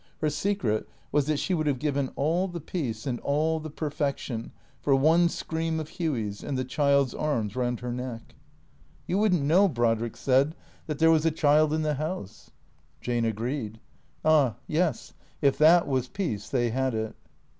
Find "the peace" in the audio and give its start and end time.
2.47-3.05